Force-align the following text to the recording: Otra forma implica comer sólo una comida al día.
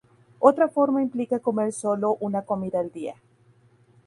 Otra 0.49 0.67
forma 0.67 1.03
implica 1.03 1.37
comer 1.47 1.71
sólo 1.73 2.15
una 2.21 2.41
comida 2.41 2.79
al 2.79 2.91
día. 2.91 3.13